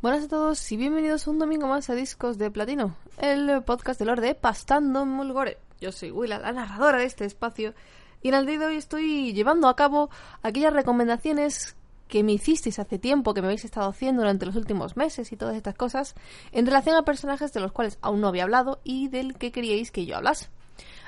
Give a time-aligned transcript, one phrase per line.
[0.00, 4.06] Buenas a todos y bienvenidos un domingo más a Discos de Platino, el podcast de
[4.06, 5.58] Lord de Pastando Mulgore.
[5.80, 7.74] Yo soy Willa, la narradora de este espacio,
[8.22, 10.08] y en el día de hoy estoy llevando a cabo
[10.44, 11.74] aquellas recomendaciones
[12.06, 15.36] que me hicisteis hace tiempo, que me habéis estado haciendo durante los últimos meses y
[15.36, 16.14] todas estas cosas,
[16.52, 19.90] en relación a personajes de los cuales aún no había hablado y del que queríais
[19.90, 20.48] que yo hablase.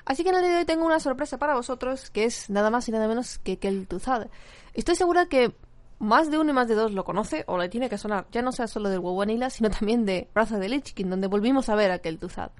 [0.04, 2.70] Así que en el día de hoy tengo una sorpresa para vosotros, que es nada
[2.70, 4.26] más y nada menos que Kel'Thuzad.
[4.74, 5.54] Estoy segura que
[6.00, 8.42] más de uno y más de dos lo conoce o le tiene que sonar, ya
[8.42, 11.28] no sea solo del WoW Vanilla, sino también de Wrath of the Lich King, donde
[11.28, 12.50] volvimos a ver a Kel'Thuzad.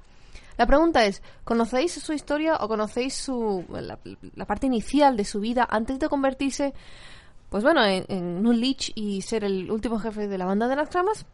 [0.59, 5.67] La pregunta es, ¿conocéis su historia o conocéis su, la, parte inicial de su vida
[5.69, 6.75] antes de convertirse,
[7.49, 10.91] pues bueno, en, un Lich y ser el último jefe de la banda de las
[10.91, 11.25] tramas?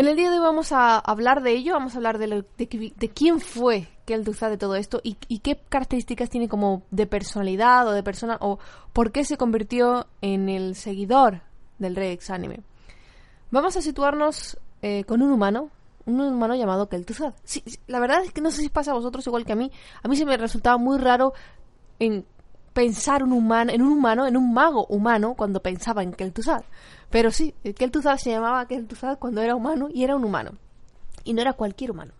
[0.00, 2.42] En el día de hoy vamos a hablar de ello, vamos a hablar de,
[3.14, 8.02] quién fue Kel'Thuzad de todo esto y, qué características tiene como de personalidad o de
[8.02, 8.58] persona o
[8.94, 11.42] por qué se convirtió en el seguidor
[11.78, 12.60] del rey exánime.
[13.50, 15.68] Vamos a situarnos eh, con un humano,
[16.06, 17.34] un humano llamado Kel'Thuzad.
[17.44, 19.70] Sí, la verdad es que no sé si pasa a vosotros igual que a mí.
[20.02, 21.34] A mí se me resultaba muy raro
[21.98, 22.24] en
[22.72, 26.64] pensar un humano, en un humano, en un mago humano cuando pensaba en Kel'Thuzad.
[27.10, 30.52] Pero sí, Kel'Thuzad se llamaba Kel'Thuzad cuando era humano y era un humano.
[31.24, 32.12] Y no era cualquier humano.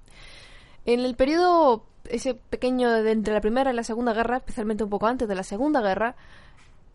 [0.85, 4.91] En el periodo ese pequeño de entre la Primera y la Segunda Guerra, especialmente un
[4.91, 6.17] poco antes de la Segunda Guerra,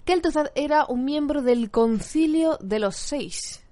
[0.03, 3.63] Kel'Thuzad era un miembro del Concilio de los Seis.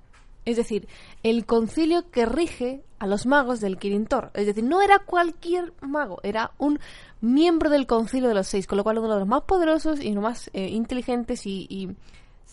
[0.45, 0.87] Es decir,
[1.23, 4.31] el concilio que rige a los magos del Kirintor.
[4.33, 6.79] Es decir, no era cualquier mago, era un
[7.21, 10.11] miembro del concilio de los seis, con lo cual uno de los más poderosos y
[10.13, 11.95] los más eh, inteligentes y,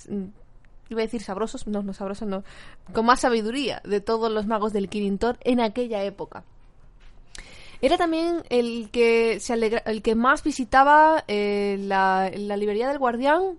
[0.08, 0.24] mm,
[0.88, 2.44] iba a decir sabrosos, no, no sabrosos, no,
[2.92, 6.44] con más sabiduría de todos los magos del Kirintor en aquella época.
[7.82, 13.58] Era también el que se el que más visitaba eh, la librería del guardián,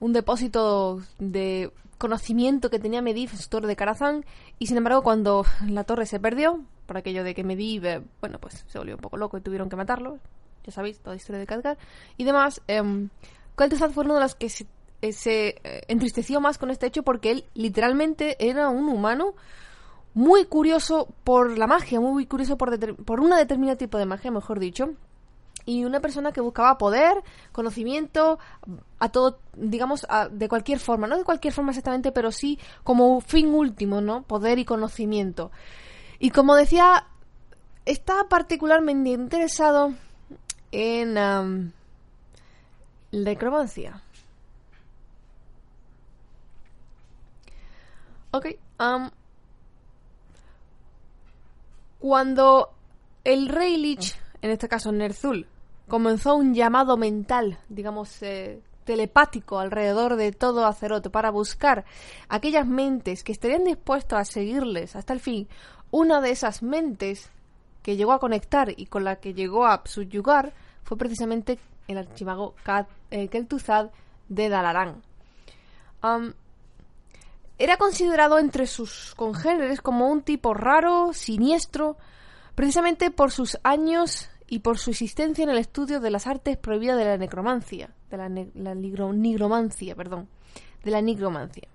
[0.00, 4.24] un depósito de conocimiento que tenía Medivh en su torre de Karazhan
[4.58, 8.38] y sin embargo cuando la torre se perdió, por aquello de que Medivh, eh, bueno,
[8.38, 10.18] pues se volvió un poco loco y tuvieron que matarlo,
[10.66, 11.78] ya sabéis, toda la historia de Khadgar
[12.16, 12.82] y demás, eh,
[13.92, 14.66] fue uno de los que se,
[15.02, 19.34] eh, eh, entristeció más con este hecho porque él literalmente era un humano
[20.14, 24.58] muy curioso por la magia, muy curioso por, por una determinada tipo de magia, mejor
[24.58, 24.90] dicho,
[25.66, 27.22] y una persona que buscaba poder,
[27.52, 28.38] conocimiento,
[28.98, 33.48] a todo, digamos, de cualquier forma, no de cualquier forma exactamente, pero sí como fin
[33.48, 34.22] último, ¿no?
[34.22, 35.50] Poder y conocimiento.
[36.18, 37.08] Y como decía,
[37.84, 39.92] está particularmente interesado
[40.70, 41.44] en la
[43.12, 44.02] necromancia.
[48.30, 48.46] Ok,
[51.98, 52.70] cuando
[53.24, 55.48] el rey Lich, en este caso Nerzul,
[55.88, 61.84] comenzó un llamado mental, digamos, eh, telepático alrededor de todo Azeroth para buscar
[62.28, 65.48] aquellas mentes que estarían dispuestos a seguirles hasta el fin.
[65.90, 67.30] Una de esas mentes
[67.82, 70.52] que llegó a conectar y con la que llegó a subyugar
[70.84, 71.58] fue precisamente
[71.88, 72.54] el archimago
[73.10, 73.90] eh, Kel'Thuzad
[74.28, 75.02] de Dalaran.
[77.58, 81.96] era considerado entre sus congéneres como un tipo raro, siniestro,
[82.54, 86.98] precisamente por sus años y por su existencia en el estudio de las artes prohibidas
[86.98, 88.28] de la necromancia, de la,
[88.74, 90.28] nigromancia, perdón,
[90.84, 91.68] de la nigromancia.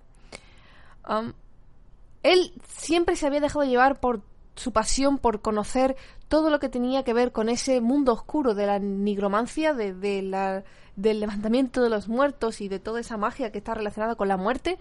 [2.22, 4.22] él siempre se había dejado llevar por
[4.54, 5.96] su pasión por conocer
[6.28, 11.20] todo lo que tenía que ver con ese mundo oscuro de la nigromancia, de, del
[11.20, 14.78] levantamiento de los muertos y de toda esa magia que está relacionada con la muerte.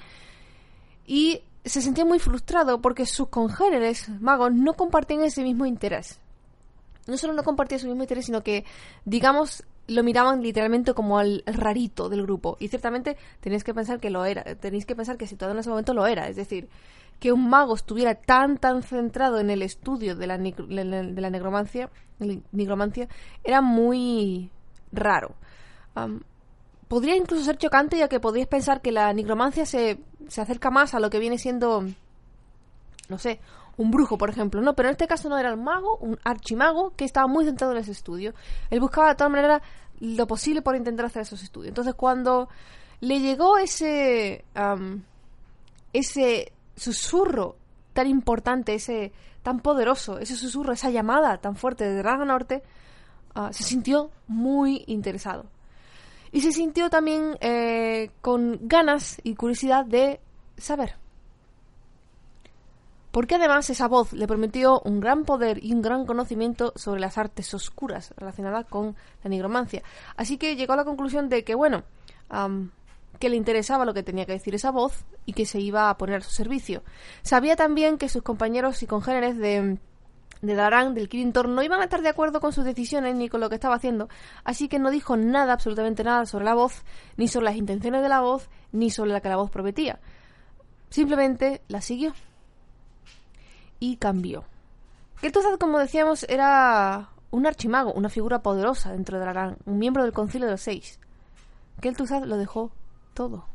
[1.06, 6.21] Y se sentía muy frustrado porque sus congéneres magos no compartían ese mismo interés
[7.12, 8.66] no solo no compartía su mismo interés, sino que,
[9.06, 12.58] digamos, lo miraban literalmente como al rarito del grupo.
[12.60, 14.44] Y ciertamente tenéis que pensar que lo era.
[14.56, 16.28] Tenéis que pensar que si todo en ese momento lo era.
[16.28, 16.70] Es decir,
[17.20, 21.92] que un mago estuviera tan, tan centrado en el estudio de la, de la negromancia,
[22.52, 23.08] nigromancia,
[23.44, 24.50] era muy
[24.92, 25.36] raro.
[26.88, 30.96] podría incluso ser chocante, ya que podríais pensar que la nigromancia se, se acerca más
[30.96, 31.86] a lo que viene siendo,
[33.08, 33.40] no sé,
[33.78, 36.94] un brujo, por ejemplo, no, pero en este caso no era un mago, un archimago
[36.96, 38.34] que estaba muy centrado en ese estudio.
[38.70, 39.62] Él buscaba de todas maneras
[40.00, 41.70] lo posible por intentar hacer esos estudios.
[41.70, 42.50] Entonces, cuando
[43.00, 44.46] le llegó ese
[45.94, 47.56] ese susurro
[47.94, 49.12] tan importante, ese
[49.44, 52.64] tan poderoso, ese susurro, esa llamada tan fuerte de Dragon Norte,
[53.36, 55.46] ah, se sintió muy interesado.
[56.32, 60.22] Y se sintió también eh, con ganas y curiosidad de
[60.58, 60.96] saber
[63.12, 67.18] porque además esa voz le prometió un gran poder y un gran conocimiento sobre las
[67.18, 69.84] artes oscuras relacionadas con la nigromancia.
[70.16, 71.84] Así que llegó a la conclusión de que, bueno,
[73.20, 75.98] que le interesaba lo que tenía que decir esa voz y que se iba a
[75.98, 76.84] poner a su servicio.
[77.22, 79.78] Sabía también que sus compañeros y congéneres de
[80.42, 83.42] de Darán, del Kirintor, no iban a estar de acuerdo con sus decisiones ni con
[83.42, 84.10] lo que estaba haciendo,
[84.44, 86.84] así que no dijo nada, absolutamente nada, sobre la voz,
[87.18, 90.00] ni sobre las intenciones de la voz, ni sobre la que la voz prometía.
[90.90, 92.14] Simplemente la siguió.
[93.82, 94.46] Y cambió.
[95.20, 100.14] Kel'Thuzad, como decíamos, era un archimago, una figura poderosa dentro de Darán, un miembro del
[100.14, 100.98] Concilio de los Seis.
[101.82, 102.72] Kel'Thuzad lo dejó
[103.14, 103.52] todo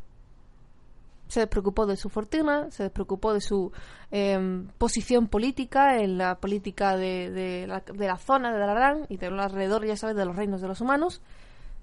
[1.29, 3.73] se despreocupó de su fortuna, se despreocupó de su
[4.11, 9.97] em, posición política en la política de, la, zona de Dalarán y de alrededor, ya
[9.97, 11.21] sabes, de los reinos de los humanos.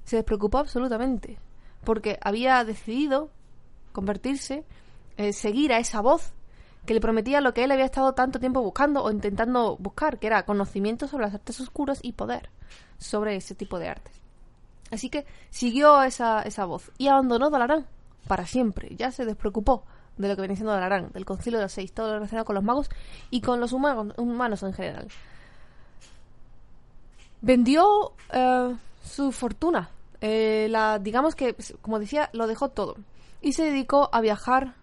[0.05, 1.37] Se despreocupó absolutamente,
[1.83, 3.29] porque había decidido
[3.91, 4.63] convertirse,
[5.17, 6.33] eh, seguir a esa voz
[6.85, 10.27] que le prometía lo que él había estado tanto tiempo buscando o intentando buscar, que
[10.27, 12.50] era conocimiento sobre las artes oscuras y poder
[12.97, 14.13] sobre ese tipo de artes.
[14.91, 17.85] Así que siguió esa, esa voz y abandonó Dalarán
[18.27, 18.95] para siempre.
[18.95, 19.83] Ya se despreocupó
[20.18, 22.56] de lo que viene siendo Dalarán, del concilio de los seis, todo lo relacionado con
[22.56, 22.89] los magos
[23.29, 25.07] y con los humanos, humanos en general.
[27.41, 29.89] Vendió eh, su fortuna.
[30.21, 32.95] Eh, la, digamos que, como decía, lo dejó todo.
[33.41, 34.75] Y se dedicó a viajar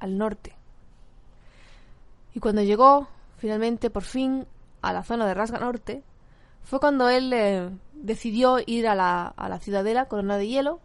[0.00, 0.54] al norte.
[2.34, 4.46] Y cuando llegó, finalmente, por fin,
[4.80, 6.02] a la zona de Rasga Norte,
[6.62, 10.80] fue cuando él eh, decidió ir a la, a la ciudadela Corona de Hielo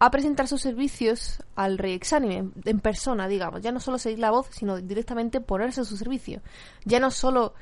[0.00, 3.62] a presentar sus servicios al rey exánime, en persona, digamos.
[3.62, 6.40] Ya no solo seguir la voz, sino directamente ponerse a su servicio.
[6.84, 7.54] Ya no solo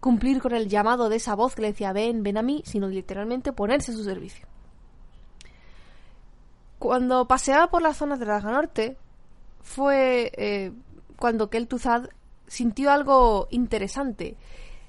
[0.00, 2.88] cumplir con el llamado de esa voz que le decía ven, ven a mí, sino
[2.88, 4.46] literalmente ponerse a su servicio.
[6.80, 8.96] Cuando paseaba por la zona de la Norte,
[9.62, 10.72] fue eh,
[11.16, 12.08] cuando Kel'Thuzad
[12.54, 14.36] sintió algo interesante.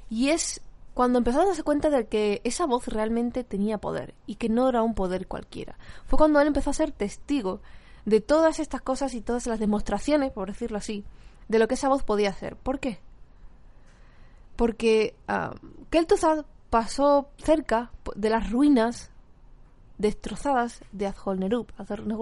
[0.09, 0.61] Y es
[0.93, 4.69] cuando empezó a darse cuenta de que esa voz realmente tenía poder y que no
[4.69, 5.77] era un poder cualquiera.
[6.05, 7.61] Fue cuando él empezó a ser testigo
[8.05, 11.03] de todas estas cosas y todas las demostraciones, por decirlo así,
[11.47, 12.55] de lo que esa voz podía hacer.
[12.55, 12.99] ¿Por qué?
[14.55, 15.55] Porque uh,
[16.69, 19.11] pasó cerca de las ruinas
[19.97, 21.67] destrozadas de Azhol-Nerub.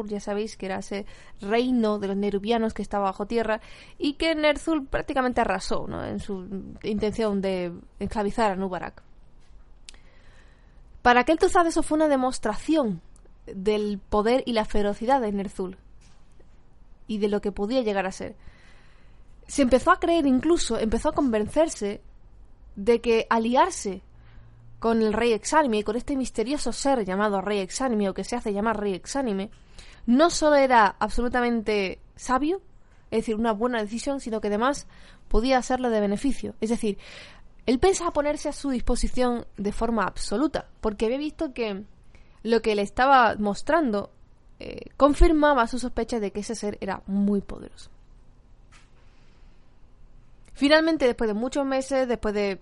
[0.07, 1.05] Ya sabéis que era ese
[1.41, 3.61] reino de los nerubianos que estaba bajo tierra
[3.97, 6.05] y que Nerzul prácticamente arrasó ¿no?
[6.05, 6.47] en su
[6.83, 9.03] intención de esclavizar a Nubarak.
[11.01, 13.01] Para Kel'Thuzad eso fue una demostración
[13.45, 15.77] del poder y la ferocidad de Nerzul
[17.07, 18.35] y de lo que podía llegar a ser.
[19.47, 22.01] Se empezó a creer incluso, empezó a convencerse
[22.75, 24.01] de que aliarse
[24.83, 28.35] con el rey exánime y con este misterioso ser llamado rey exánime o que se
[28.35, 29.49] hace llamar rey exánime,
[30.05, 32.61] no solo era absolutamente sabio,
[33.09, 34.85] es decir, una buena decisión, sino que además
[35.29, 36.55] podía hacerle de beneficio.
[36.59, 36.97] Es decir,
[37.65, 41.85] él pensaba ponerse a su disposición de forma absoluta, porque había visto que
[42.43, 44.11] lo que le estaba mostrando
[44.59, 47.89] eh, confirmaba su sospecha de que ese ser era muy poderoso.
[50.51, 52.59] Finalmente, después de muchos meses, después de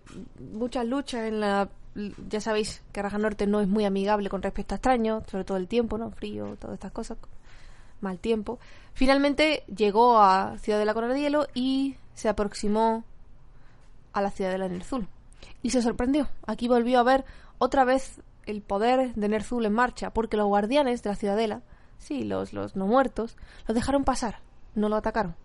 [0.54, 4.74] muchas luchas en la ya sabéis que Raja Norte no es muy amigable con respecto
[4.74, 6.12] a extraños, sobre todo el tiempo, ¿no?
[6.12, 7.18] Frío, todas estas cosas,
[8.00, 8.60] mal tiempo.
[8.94, 13.04] Finalmente llegó a Ciudad de la Corona de Hielo y se aproximó
[14.14, 15.08] a la ciudad de Nerzul.
[15.64, 16.30] Y se sorprendió.
[16.46, 17.26] Aquí volvió a ver
[17.58, 21.62] otra vez el poder de Nerzul en marcha, porque los guardianes de la ciudadela,
[21.98, 24.40] sí, los, los no muertos, lo dejaron pasar,
[24.76, 25.36] no lo atacaron.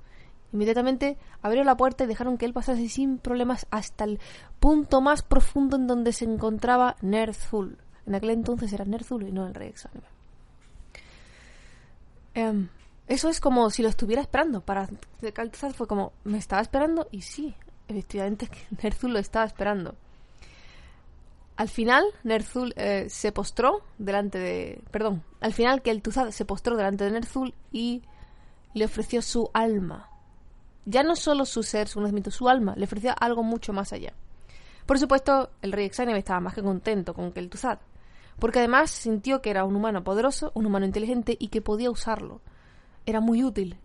[0.57, 4.19] Inmediatamente abrieron la puerta y dejaron que él pasase sin problemas hasta el
[4.59, 7.77] punto más profundo en donde se encontraba Nerthul.
[8.07, 10.07] En aquel entonces era Nerthul y no el rey exánime.
[12.33, 12.69] Em,
[13.07, 14.63] eso es como si lo estuviera esperando.
[14.63, 14.89] Para
[15.35, 17.55] Caltazar fue como, me estaba esperando y sí,
[17.87, 18.49] efectivamente
[18.83, 19.95] Nerthul lo estaba esperando.
[21.59, 24.81] Al final, Nerzul eh, se postró delante de.
[24.91, 26.01] Perdón, al final que
[26.31, 28.03] se postró delante de Nerzul y
[28.73, 30.09] le ofreció su alma
[30.87, 34.15] ya no solo su ser, su nacimiento, su alma, le ofrecía algo mucho más allá.
[34.87, 37.81] Por supuesto, el rey Exánime estaba más que contento con que el Tuzad,
[38.39, 42.41] porque además sintió que era un humano poderoso, un humano inteligente y que podía usarlo.
[43.05, 43.77] Era muy útil.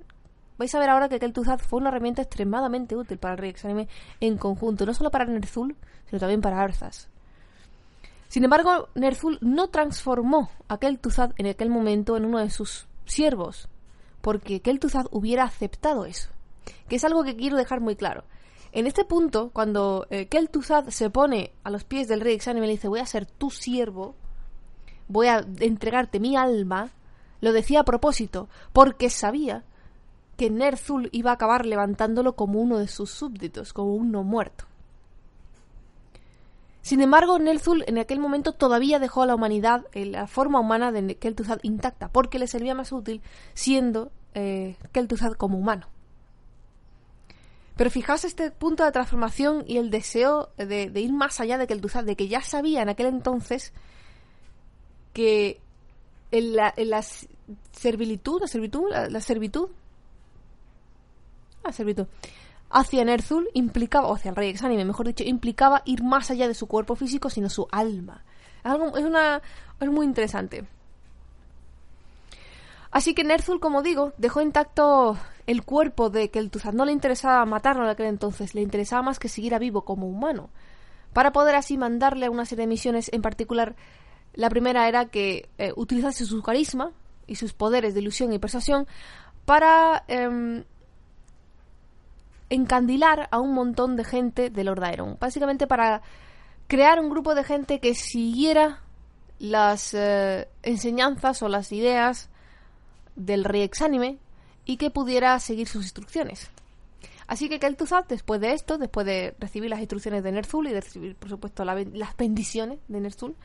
[0.60, 3.88] Vais a ver ahora que Kel'Thuzad fue una herramienta extremadamente útil para el rey Exánime
[4.20, 7.10] en conjunto, no solo para Nerzul, sino también para Arzas.
[8.28, 13.70] Sin embargo, Nerzul no transformó a Kel'Thuzad en aquel momento en uno de sus siervos,
[14.22, 16.30] porque Kel'Thuzad hubiera aceptado eso
[16.88, 18.24] que es algo que quiero dejar muy claro.
[18.72, 22.70] En este punto, cuando eh, Kel'Thuzad se pone a los pies del rey Exánime y
[22.70, 24.16] le dice voy a ser tu siervo,
[25.08, 26.92] voy a entregarte mi alma,
[27.42, 29.66] lo decía a propósito, porque sabía
[30.38, 34.66] que Nerzul iba a acabar levantándolo como uno de sus súbditos, como uno muerto.
[36.82, 40.92] Sin embargo, Nelzul en aquel momento todavía dejó a la humanidad, eh, la forma humana
[40.92, 43.22] de Kel'Thuzad intacta, porque le servía más útil
[43.54, 45.88] siendo eh, Kel'Thuzad como humano.
[47.82, 52.04] Pero fijaos este punto de transformación y el deseo de, ir más allá de Kel'Thuzad,
[52.04, 53.74] de que ya sabía en aquel entonces
[55.14, 55.60] que
[56.30, 56.76] en la,
[57.72, 59.70] servitud, la servitud, la, servitud,
[61.64, 62.06] la servitud,
[62.70, 66.54] hacia Nerzul implicaba, o hacia el rey exánime, mejor dicho, implicaba ir más allá de
[66.54, 68.24] su cuerpo físico, sino su alma.
[68.60, 69.42] Es, algo, es, una,
[69.80, 70.68] es muy interesante.
[72.92, 75.18] Así que Nerzul, como digo, dejó intacto
[75.48, 76.74] el cuerpo de Kel'Thuzad.
[76.74, 80.50] No le interesaba matarlo en aquel entonces, le interesaba más que siguiera vivo como humano.
[81.14, 83.76] Para poder así mandarle una serie de misiones en particular,
[84.34, 86.92] la primera era que eh, utilizase su carisma
[87.28, 88.88] y sus poderes de ilusión y persuasión
[89.46, 90.64] para em,
[92.50, 95.18] encandilar a un montón de gente de Lord Aeron.
[95.20, 96.02] Básicamente para
[96.68, 98.82] crear un grupo de gente que siguiera
[99.40, 102.30] las eh, enseñanzas o las ideas
[103.16, 104.20] del rey exánime
[104.72, 106.50] y que pudiera seguir sus instrucciones.
[107.28, 110.80] Así que Kel'Thuzad, después de esto, después de recibir las instrucciones de Ner'zhul y de
[110.80, 113.36] recibir, por supuesto, las bendiciones de Ner'zhul,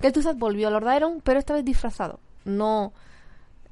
[0.00, 2.18] Kel'Thuzad volvió a Lord Aeron, pero esta vez disfrazado.
[2.46, 2.94] No,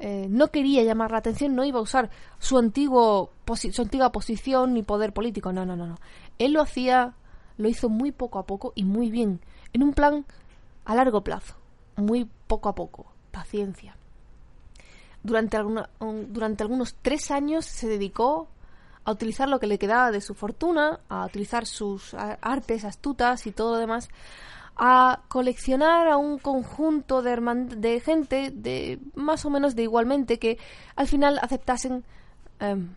[0.00, 3.32] eh, no quería llamar la atención, no iba a usar su, antiguo
[3.72, 5.50] su antigua posición ni poder político.
[5.50, 5.96] No, no, no, no.
[6.38, 7.14] Él lo hacía,
[7.56, 9.40] lo hizo muy poco a poco y muy bien,
[9.72, 10.26] en un plan
[10.84, 11.54] a largo plazo,
[11.96, 13.97] muy poco a poco, paciencia.
[15.28, 15.58] Durante,
[16.28, 18.48] durante algunos tres años se dedicó
[19.04, 23.52] a utilizar lo que le quedaba de su fortuna, a utilizar sus artes astutas y
[23.52, 24.08] todo lo demás,
[24.76, 27.36] a coleccionar a un conjunto de,
[27.76, 30.58] de gente de más o menos de igualmente que
[30.96, 32.04] al final aceptasen
[32.60, 32.94] em,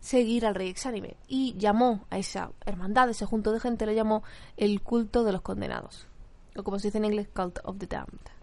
[0.00, 4.22] seguir al rey exánime y llamó a esa hermandad, ese junto de gente, le llamó
[4.56, 6.06] el culto de los condenados
[6.56, 8.39] o como se dice en inglés, cult of the damned.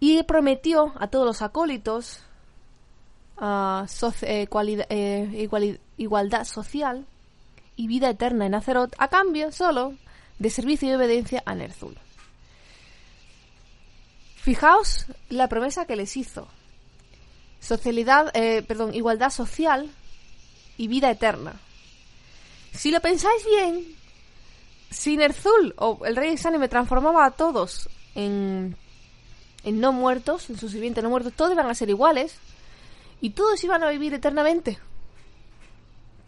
[0.00, 2.20] Y prometió a todos los acólitos
[3.40, 3.84] uh,
[5.96, 7.06] igualdad social
[7.76, 9.94] y vida eterna en Azeroth a cambio solo
[10.38, 11.96] de servicio y obediencia a Nerzul.
[14.36, 16.48] Fijaos la promesa que les hizo.
[17.60, 19.90] Socialidad, eh, perdón, igualdad social
[20.76, 21.60] y vida eterna.
[22.72, 23.84] Si lo pensáis bien,
[24.90, 28.76] si Nerzul o el rey me transformaba a todos en,
[29.68, 32.38] en no muertos, en sus vivientes no muertos, todos iban a ser iguales
[33.20, 34.78] y todos iban a vivir eternamente.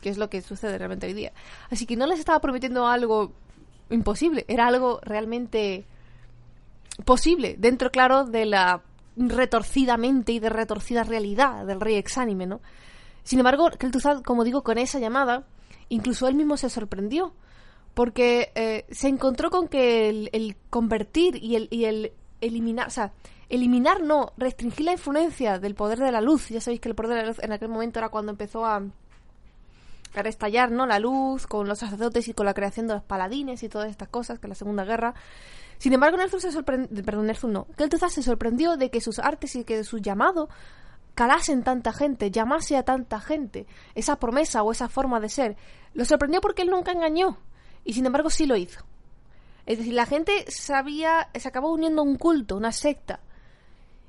[0.02, 1.32] Que es lo que sucede realmente hoy día.
[1.70, 3.32] Así que no les estaba prometiendo algo
[3.88, 5.86] imposible, era algo realmente
[7.06, 8.82] posible, dentro, claro, de la
[9.16, 12.60] retorcida mente y de retorcida realidad del rey exánime, ¿no?
[13.22, 15.44] Sin embargo, Kel'Thuzad, como digo, con esa llamada,
[15.88, 17.32] incluso él mismo se sorprendió,
[17.94, 23.12] porque eh, se encontró con que el, convertir y el, y el eliminar, o sea,
[23.48, 27.10] eliminar no, restringir la influencia del poder de la luz, ya sabéis que el poder
[27.10, 28.82] de la luz en aquel momento era cuando empezó a
[30.14, 30.86] a restallar ¿no?
[30.86, 34.08] la luz con los sacerdotes y con la creación de los paladines y todas estas
[34.08, 35.14] cosas, que la Segunda Guerra.
[35.78, 37.66] Sin embargo, Nerthul se sorprendió, perdón, Nerthul no,
[38.08, 40.48] se sorprendió de que sus artes y que su llamado
[41.14, 45.56] calasen tanta gente, llamase a tanta gente, esa promesa o esa forma de ser.
[45.94, 47.38] Lo sorprendió porque él nunca engañó
[47.84, 48.84] y sin embargo sí lo hizo.
[49.66, 53.20] Es decir, la gente sabía, se acabó uniendo a un culto, una secta.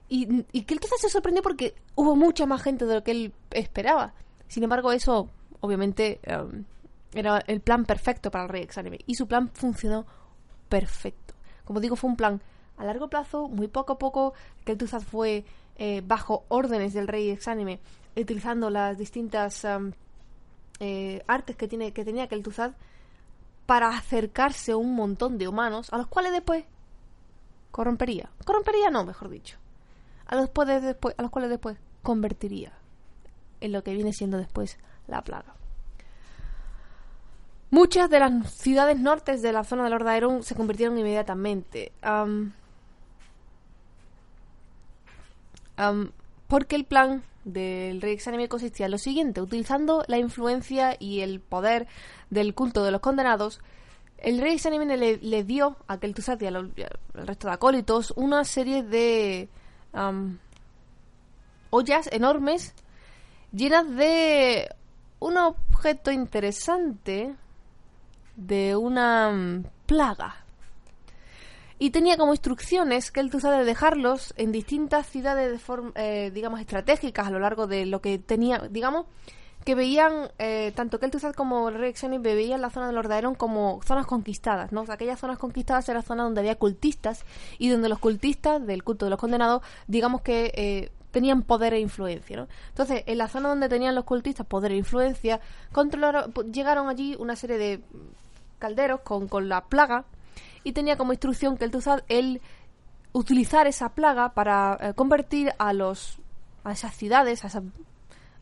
[0.10, 3.34] Y, y que él se sorprendió porque hubo mucha más gente de lo que él
[3.52, 4.14] esperaba.
[4.48, 5.30] Sin embargo, eso
[5.62, 6.66] obviamente em,
[7.14, 9.00] era el plan perfecto para el rey exánime.
[9.06, 10.06] Y su plan funcionó
[10.68, 11.34] perfecto.
[11.64, 12.42] Como digo, fue un plan
[12.78, 14.34] a largo plazo, muy poco a poco.
[14.60, 15.46] que Kel'Thuzad fue
[15.78, 17.80] eh, bajo órdenes del rey exánime,
[18.16, 19.94] utilizando las distintas em,
[20.80, 22.74] eh, artes que, tiene, que tenía Kel'Thuzad
[23.66, 26.66] para acercarse a un montón de humanos, a los cuales después
[27.72, 28.30] corrompería.
[28.46, 29.58] Corrompería no, mejor dicho.
[30.26, 30.50] A los,
[30.82, 32.74] después, a los cuales después convertiría
[33.60, 34.78] en lo que viene siendo después
[35.08, 35.54] la plaga.
[37.70, 41.94] Muchas de las ciudades nortes de la zona de Lord Aeron se convirtieron inmediatamente.
[46.48, 51.40] porque el plan del rey exánime consistía en lo siguiente, utilizando la influencia y el
[51.40, 51.88] poder
[52.30, 53.62] del culto de los condenados,
[54.18, 56.74] el rey exánime le, dio a Kel'Thuzad y al,
[57.14, 59.50] resto de acólitos una serie de
[61.72, 62.76] ollas enormes
[63.52, 64.74] llenas de
[65.20, 67.36] un objeto interesante
[68.36, 70.46] de una plaga.
[71.82, 76.30] Y tenía como instrucciones que él tuviera de dejarlos en distintas ciudades, de forma, eh,
[76.32, 79.08] digamos, estratégicas a lo largo de lo que tenía, digamos,
[79.66, 83.82] que veían, eh, tanto Kel'Thuzad como el rey Exánime veían la zona de Lordaeron como
[83.84, 84.82] zonas conquistadas, ¿no?
[84.82, 87.26] O sea, aquellas zonas conquistadas eran zonas donde había cultistas
[87.58, 91.80] y donde los cultistas del culto de los condenados, digamos que eh, tenían poder e
[91.80, 92.48] influencia, ¿no?
[92.70, 97.36] Entonces, en la zona donde tenían los cultistas poder e influencia, controlaron, llegaron allí una
[97.36, 97.82] serie de
[98.60, 100.06] calderos con, con la plaga
[100.64, 102.42] y tenía como instrucción que el Tuzad el
[103.14, 106.20] utilizar esa plaga para eh, convertir a los
[106.64, 107.64] a esas ciudades, a esas,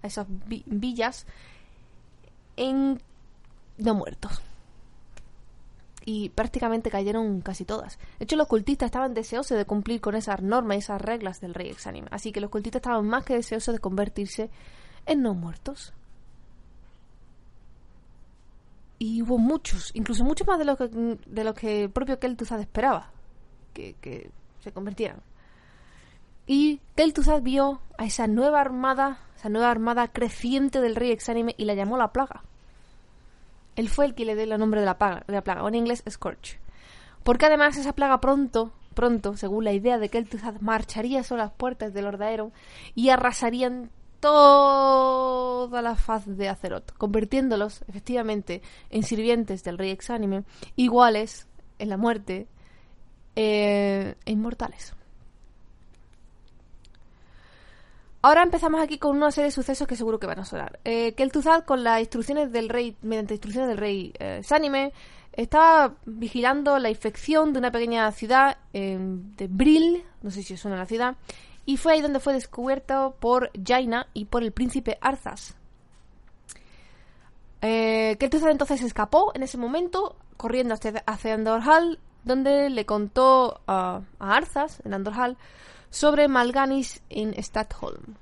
[0.01, 1.25] a esas villas
[2.57, 3.01] en
[3.77, 4.41] no muertos.
[6.05, 7.99] Y prácticamente cayeron casi todas.
[8.17, 11.53] De hecho, los cultistas estaban deseosos de cumplir con esas normas y esas reglas del
[11.53, 12.07] rey exánime.
[12.11, 14.49] Así que los cultistas estaban más que deseosos de convertirse
[15.05, 15.93] en no muertos.
[18.99, 22.59] Y hubo muchos, incluso muchos más de lo que, de lo que el propio Kel'Thuzad
[22.59, 23.11] esperaba
[23.73, 24.29] que,
[24.59, 25.21] se convirtieran.
[26.45, 31.65] Y Kel'Thuzad vio a esa nueva armada, esa nueva armada creciente del rey exánime y
[31.65, 32.43] la llamó la plaga.
[33.77, 35.69] Él fue el que le dio el nombre de la plaga, de la plaga o
[35.69, 36.59] en inglés Scorch.
[37.23, 41.93] Porque además esa plaga pronto, pronto, según la idea de Kel'Thuzad, marcharía sobre las puertas
[41.93, 42.51] del Ordaero
[42.95, 50.43] y arrasarían toda la faz de Azeroth, convirtiéndolos efectivamente en sirvientes del rey exánime,
[50.75, 51.47] iguales
[51.79, 52.47] en la muerte
[53.35, 54.93] eh, e inmortales.
[58.21, 60.79] Ahora empezamos aquí con una serie de sucesos que seguro que van a sonar.
[60.83, 61.15] Eh,
[61.65, 64.41] con las instrucciones del rey, mediante instrucciones del rey eh,
[65.31, 70.85] estaba vigilando la infección de una pequeña ciudad de Brill, no sé si suena la
[70.85, 71.15] ciudad,
[71.69, 75.55] y fue ahí donde fue descubierto por Jaina y por el príncipe Arzas.
[77.61, 84.95] Eh, entonces escapó en ese momento, corriendo hacia, Andorhal, donde le contó a Arzas, en
[84.95, 85.37] Andorhal,
[85.91, 88.15] sobre Malganis en Stadholm.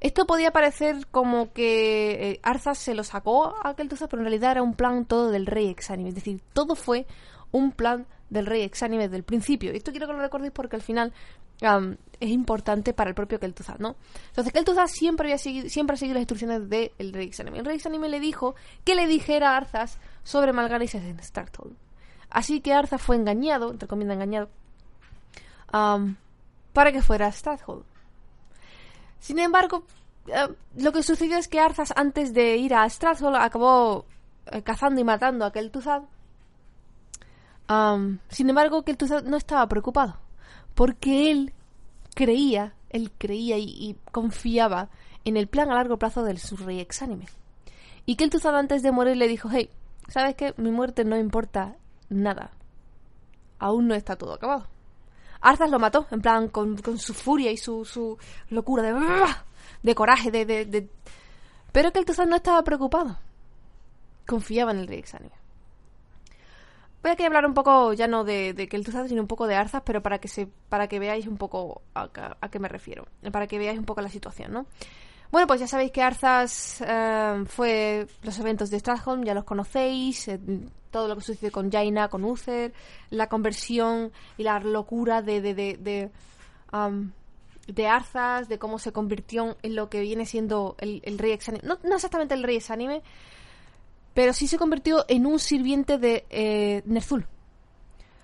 [0.00, 4.50] Esto podía parecer como que eh, Arzas se lo sacó a Kel'Thuzad, pero en realidad
[4.50, 6.10] era un plan todo del rey exánime.
[6.10, 7.06] Es decir, todo fue
[7.50, 9.72] un plan del rey exánime desde el principio.
[9.72, 11.14] Y esto quiero que lo recordéis porque al final
[11.60, 13.96] es importante para el propio Kel'Thuzad, ¿no?
[14.28, 17.58] Entonces Kel'Thuzad siempre, había seguido, siempre ha seguido las instrucciones del rey exánime.
[17.58, 21.76] El rey exánime le dijo que le dijera a Arzas sobre Malganis en Starthold.
[22.30, 24.48] Así que Arzas fue engañado, entre comillas engañado,
[26.72, 27.84] para que fuera a Strathold.
[29.18, 29.84] Sin embargo,
[30.28, 34.06] eh, lo que sucedió es que Arzas, antes de ir a Strathold, acabó
[34.46, 36.02] eh, cazando y matando a Kel'Thuzad.
[38.28, 40.16] sin embargo, Kel'Thuzad no estaba preocupado,
[40.74, 41.52] porque él
[42.14, 44.88] creía, él creía y, confiaba
[45.24, 47.26] en el plan a largo plazo del su rey exánime.
[48.06, 49.70] Y Kel'Thuzad antes de morir le dijo, hey,
[50.08, 50.54] ¿sabes qué?
[50.56, 51.76] Mi muerte no importa
[52.08, 52.52] nada.
[53.58, 54.66] Aún no está todo acabado.
[55.40, 58.94] Arzas lo mató, en plan, con, su furia y su, locura de,
[59.82, 60.88] de coraje, de, de,
[61.72, 63.18] Pero que el no estaba preocupado.
[64.26, 65.39] Confiaba en el rey exánime.
[67.02, 69.82] Voy a hablar un poco, ya no de, de Kel'Thuzad, sino un poco de Arzas,
[69.84, 72.10] pero para que se, para que veáis un poco a,
[72.50, 74.66] qué me refiero, para que veáis un poco la situación, ¿no?
[75.30, 80.28] Bueno, pues ya sabéis que Arzas eh, fue los eventos de Stratholm, ya los conocéis,
[80.28, 80.40] eh,
[80.90, 82.72] todo lo que sucede con Jaina, con Uther,
[83.10, 86.10] la conversión y la locura de de, de, de,
[87.68, 91.66] de Arzas, de cómo se convirtió en lo que viene siendo el, rey exánime.
[91.66, 93.02] No, no, exactamente el rey exánime,
[94.20, 97.26] pero sí se convirtió en un sirviente de eh, Nerzul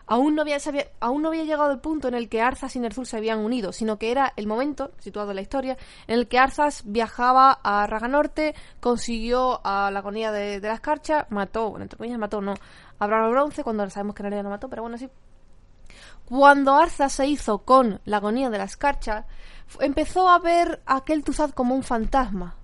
[0.06, 3.72] aún no, había, llegado el punto en el que Arzas y Nerzul se habían unido,
[3.72, 7.86] sino que era el momento, situado en la historia, en el que Arzas viajaba a
[7.86, 12.52] Raga Norte, consiguió a la agonía de, la escarcha, mató, bueno, entre comillas mató, no,
[12.98, 15.08] a Bravo Bronce, cuando sabemos que en realidad no mató, pero bueno, sí.
[16.26, 19.24] Cuando Arzas se hizo con la agonía de la escarcha,
[19.80, 22.54] empezó a ver a Kel'Thuzad como un fantasma.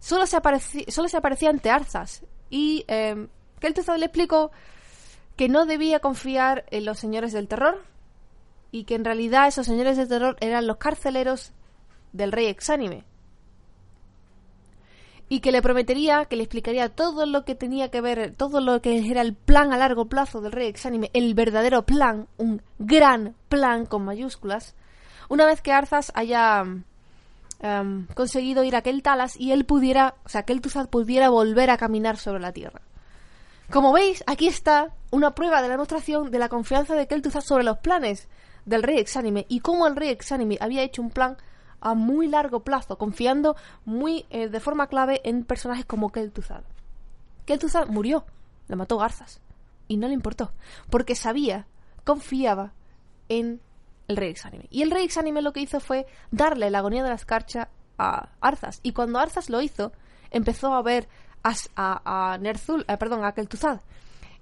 [0.00, 0.40] Solo se,
[0.90, 2.24] solo se aparecía ante Arzas.
[2.48, 3.28] Y eh,
[3.60, 4.50] Kel'Thuzad le explicó
[5.36, 7.82] que no debía confiar en los señores del terror
[8.72, 11.52] y que en realidad esos señores del terror eran los carceleros
[12.12, 13.04] del rey exánime.
[15.28, 18.82] Y que le prometería, que le explicaría todo lo que tenía que ver, todo lo
[18.82, 23.36] que era el plan a largo plazo del rey exánime, el verdadero plan, un gran
[23.48, 24.74] plan con mayúsculas,
[25.28, 26.64] una vez que Arzas haya
[27.60, 31.28] em, conseguido ir a aquel Talas y él pudiera, o sea, que el Tuzad pudiera
[31.28, 32.82] volver a caminar sobre la tierra.
[33.70, 37.62] Como veis, aquí está una prueba de la demostración de la confianza de Kel'Thuzad sobre
[37.62, 38.28] los planes
[38.64, 41.36] del rey exánime y cómo el rey exánime había hecho un plan
[41.80, 46.64] a muy largo plazo, confiando muy eh, de forma clave en personajes como Kel'Thuzad.
[47.46, 48.24] Kel'Thuzad murió,
[48.66, 49.40] lo mató Garzas
[49.86, 50.50] y no le importó,
[50.90, 51.68] porque sabía,
[52.04, 52.72] confiaba
[53.28, 53.60] en
[54.10, 54.66] el rey exánime.
[54.70, 57.68] Y el rey exánime lo que hizo fue darle la agonía de la escarcha
[57.98, 58.80] a Arzas.
[58.82, 59.92] Y cuando Arzas lo hizo,
[60.30, 61.08] empezó a ver
[61.42, 63.80] a, a, Nerzul, eh, perdón, a Kel'Thuzad.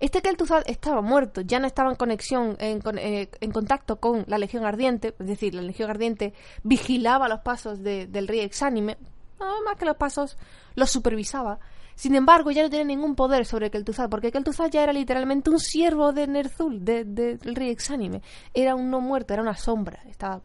[0.00, 4.38] Este Kel'Thuzad estaba muerto, ya no estaba en conexión, en, eh, en, contacto con la
[4.38, 8.96] Legión Ardiente, es decir, la Legión Ardiente vigilaba los pasos del rey exánime,
[9.40, 10.36] no, más que los pasos,
[10.74, 11.58] los supervisaba.
[11.98, 15.58] Sin embargo, ya no tenía ningún poder sobre Kel'Thuzad, porque Kel'Thuzad ya era literalmente un
[15.58, 18.22] siervo de Nerzul, del de, rey exánime.
[18.54, 20.40] Era un no muerto, era una sombra, estaba,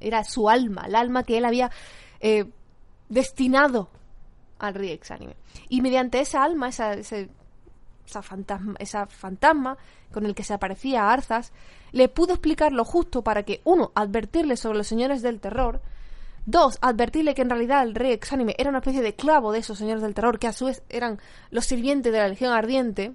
[0.00, 1.70] era, su alma, el alma que él había
[2.18, 2.46] eh,
[3.08, 3.90] destinado
[4.58, 5.36] al rey exánime.
[5.68, 7.28] Y mediante esa alma, esa, esa,
[8.20, 9.78] fantasma, esa fantasma
[10.10, 11.52] con el que se aparecía a Arzas,
[11.92, 15.80] le pudo explicar lo justo para que, uno, advertirle sobre los señores del terror,
[16.44, 19.78] Dos, advertirle que en realidad el rey exánime era una especie de clavo de esos
[19.78, 23.14] señores del terror, que a su vez eran los sirvientes de la Legión Ardiente.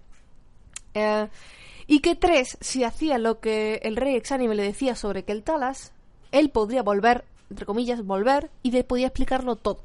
[0.93, 1.27] Eh,
[1.87, 5.91] y que tres, si hacía lo que el rey exánime le decía sobre Keltalas,
[6.31, 9.83] él podría volver, entre comillas, volver, y le podía explicarlo todo.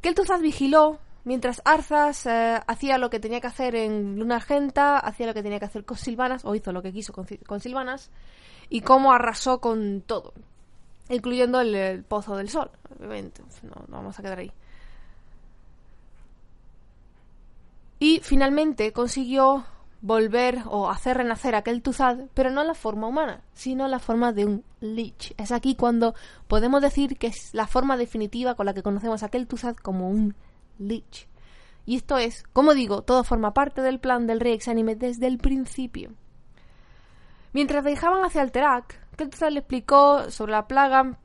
[0.00, 5.26] Keltuzad vigiló mientras Arzas eh, hacía lo que tenía que hacer en Luna Argenta, hacía
[5.26, 8.10] lo que tenía que hacer con Silvanas, o hizo lo que quiso con Silvanas,
[8.68, 10.32] y cómo arrasó con todo
[11.08, 13.42] incluyendo el, Pozo del Sol, obviamente.
[13.62, 14.52] No, vamos a quedar ahí.
[17.98, 19.64] Y finalmente consiguió
[20.00, 23.98] volver o hacer renacer aquel Tuzad, pero no en la forma humana, sino en la
[23.98, 25.34] forma de un Lich.
[25.36, 26.14] Es aquí cuando
[26.46, 30.08] podemos decir que es la forma definitiva con la que conocemos a aquel Tuzad como
[30.08, 30.36] un
[30.78, 31.26] Lich.
[31.86, 35.38] Y esto es, como digo, todo forma parte del plan del rey exánime desde el
[35.38, 36.12] principio.
[37.52, 41.18] Mientras viajaban hacia Alterac, Kel'Thuzad le explicó sobre la plaga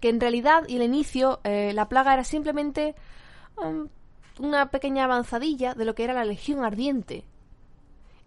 [0.00, 2.94] que en realidad y el inicio eh, la plaga era simplemente
[3.56, 3.88] um,
[4.38, 7.24] una pequeña avanzadilla de lo que era la Legión Ardiente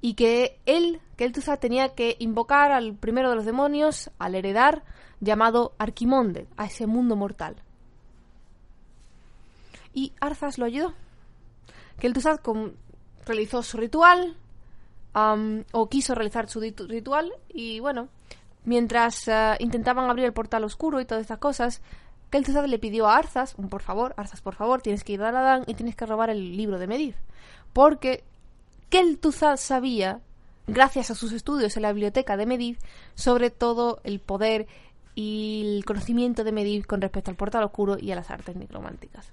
[0.02, 4.84] y que él, Kel'Thuzad, tenía que invocar al primero de los demonios, al heredar,
[5.20, 7.56] llamado Arquimonde, a ese mundo mortal.
[9.94, 10.94] Y Arzas lo ayudó.
[12.00, 12.40] Kel'Thuzad
[13.28, 14.36] realizó su ritual,
[15.14, 18.10] um, o quiso realizar su ritual, y bueno,
[18.64, 21.82] Mientras eh, intentaban abrir el portal oscuro y todas estas cosas,
[22.30, 25.64] Kel'Thuzad le pidió a Arzas, por favor, Arzas, por favor, tienes que ir a Adán
[25.68, 27.16] y tienes que robar el libro de Medivh.
[27.74, 28.24] Porque
[28.90, 30.22] Kel'Thuzad sabía,
[30.68, 32.78] gracias a sus estudios en la biblioteca de Medivh,
[33.16, 34.68] sobre todo el poder
[35.16, 39.28] y el conocimiento de Medivh con respecto al portal oscuro y a las artes necrománticas.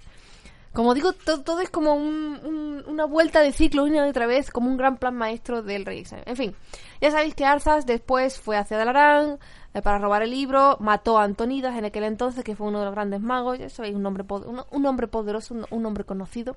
[0.73, 4.77] Como digo, todo, es como una vuelta de ciclo una y otra vez, como un
[4.77, 6.03] gran plan maestro del rey.
[6.25, 6.55] En fin,
[7.01, 9.39] ya sabéis que Arzas después fue hacia Dalarán
[9.73, 12.85] eh, para robar el libro, mató a Antonidas en aquel entonces, que fue uno de
[12.85, 14.23] los grandes magos, ya sabéis, un hombre,
[14.71, 16.55] un, hombre poderoso, un, hombre conocido.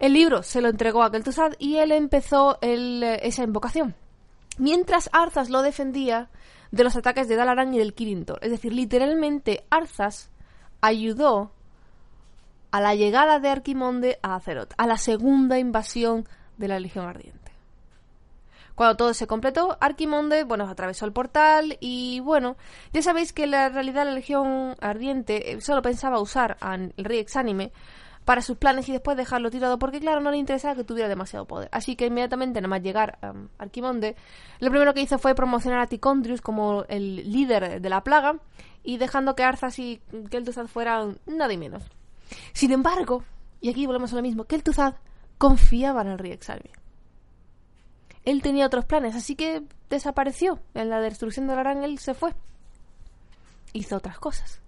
[0.00, 3.94] El libro se lo entregó a Kel'Thuzad y él empezó eh, esa invocación.
[4.58, 6.28] Mientras Arzas lo defendía
[6.70, 8.40] de los ataques de Dalaran y del Kirintor.
[8.42, 10.30] Es decir, literalmente Arzas
[10.80, 11.52] ayudó
[12.76, 17.50] a la llegada de Arquimonde a Azeroth, a la segunda invasión de la Legión Ardiente.
[18.74, 22.58] Cuando todo se completó, Arquimonde, bueno, atravesó el portal y bueno,
[22.92, 27.72] ya sabéis que la realidad la Legión Ardiente eh, solo pensaba usar al rey exánime
[28.26, 31.46] para sus planes y después dejarlo tirado porque claro, no le interesaba que tuviera demasiado
[31.46, 31.70] poder.
[31.72, 34.16] Así que inmediatamente, nada más llegar a Arquimonde,
[34.60, 38.36] lo primero que hizo fue promocionar a Ticondrius como el líder de la plaga
[38.84, 41.82] y dejando que Arzas y Kel'Thuzad fueran nada menos.
[42.52, 43.24] Sin embargo,
[43.60, 44.96] y aquí volvemos a lo mismo, que el Tuzad
[45.38, 46.70] confiaba en el rey Exalvi.
[48.24, 50.60] Él tenía otros planes, así que desapareció.
[50.74, 52.34] En la destrucción de Arán él se fue.
[53.72, 54.60] Hizo otras cosas.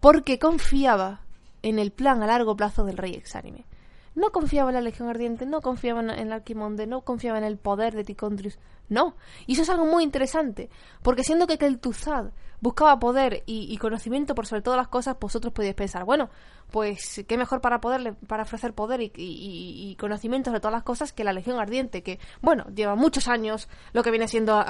[0.00, 1.20] Porque confiaba
[1.62, 3.66] en el plan a largo plazo del rey exánime.
[4.14, 7.56] No confiaba en la Legión Ardiente, no confiaba en el Arquimonde, no confiaba en el
[7.56, 8.58] poder de Ticondrius.
[8.88, 9.16] No.
[9.46, 10.68] Y eso es algo muy interesante.
[11.02, 12.30] Porque siendo que el Tuzad
[12.62, 16.30] buscaba poder y, conocimiento por sobre todas las cosas, vosotros podéis pensar, bueno,
[16.70, 21.12] pues qué mejor para poderle, para ofrecer poder y, y, conocimiento sobre todas las cosas
[21.12, 24.64] que la Legión Ardiente, que, bueno, lleva muchos años lo que viene siendo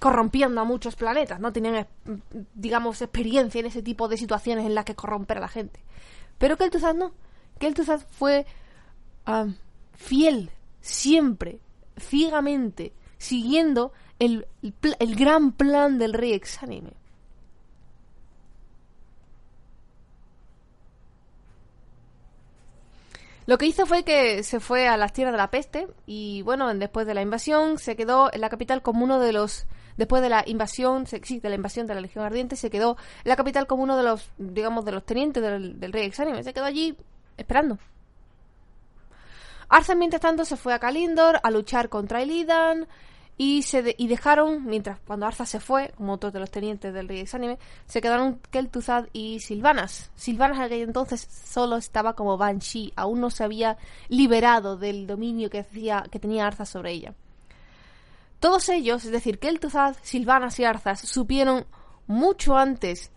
[0.00, 1.52] corrompiendo a muchos planetas, ¿no?
[1.52, 1.86] Tenían,
[2.54, 5.84] digamos, experiencia en ese tipo de situaciones en las que corromper a la gente.
[6.38, 7.12] Pero que el Tuzad no.
[7.60, 7.74] Que el
[9.94, 11.60] Fiel, siempre,
[11.98, 14.46] ciegamente, siguiendo el,
[14.98, 16.92] el, gran plan del rey exánime.
[23.46, 26.72] Lo que hizo fue que se fue a las tierras de la peste y bueno,
[26.74, 30.28] después de la invasión se quedó en la capital como uno de los después de
[30.28, 33.82] la invasión, de la invasión de la Legión Ardiente, se quedó en la capital como
[33.82, 36.42] uno de los, digamos, de los tenientes del, del rey exánime.
[36.42, 36.96] Se quedó allí
[37.36, 37.78] esperando,
[39.72, 42.86] Arthas, mientras tanto, se fue a Kalindor a luchar contra Illidan
[43.38, 47.08] y, se y dejaron, mientras cuando Arthas se fue, como otros de los tenientes del
[47.08, 50.10] rey Exánime, se quedaron Kel'Thuzad y Silvanas.
[50.14, 55.48] Silvanas en aquel entonces solo estaba como Banshee, aún no se había liberado del dominio
[55.48, 57.14] que, hacía, que tenía Arthas sobre ella.
[58.40, 61.64] Todos ellos, es decir, Kel'Thuzad, Silvanas y Arthas, supieron
[62.06, 63.10] mucho antes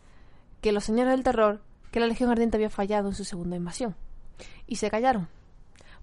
[0.61, 3.93] que los señores del terror que la Legión Ardiente había fallado en su segunda invasión.
[4.67, 5.27] Y se callaron.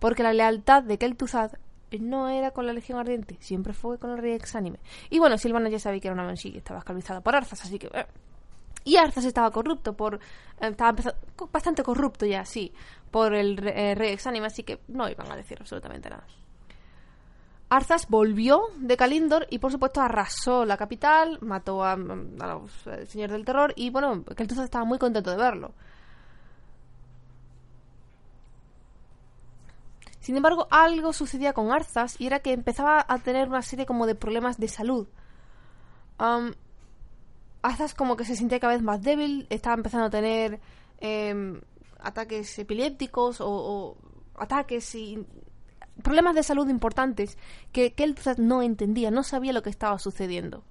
[0.02, 1.52] Porque la lealtad de Kel'Thuzad
[2.00, 4.80] no era con la Legión Ardiente, siempre fue con el rey exánime.
[5.10, 7.78] Y bueno, Silvana ya sabía que era una Banshee que estaba esclavizada por Arzas, así
[7.78, 7.86] que...
[7.86, 8.06] Eh.
[8.82, 10.16] Y Arzas estaba corrupto por...
[10.60, 11.00] Eh, estaba
[11.52, 12.74] bastante corrupto ya, sí,
[13.12, 16.26] por el eh, rey exánime, así que no iban a decir absolutamente nada.
[17.68, 22.72] Arzas volvió de Kalindor y por supuesto arrasó la capital, mató a, los
[23.06, 25.74] señores del terror y bueno, entonces estaba muy contento de verlo.
[30.22, 34.06] Sin embargo, algo sucedía con Arzas y era que empezaba a tener una serie como
[34.06, 35.08] de problemas de salud.
[37.60, 40.60] Arzas como que se sentía cada vez más débil, estaba empezando a tener
[41.00, 41.60] em,
[41.98, 43.96] ataques epilépticos o,
[44.36, 45.26] ataques y
[46.04, 47.36] problemas de salud importantes
[47.72, 50.62] que, que él no entendía, no sabía lo que estaba sucediendo.